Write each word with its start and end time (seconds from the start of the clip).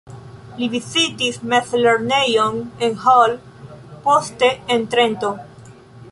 Li 0.59 0.67
vizitis 0.75 1.35
mezlernejon 1.51 2.57
en 2.87 2.97
Hall, 3.03 3.35
poste 4.07 4.49
en 4.77 4.87
Trento. 4.95 5.31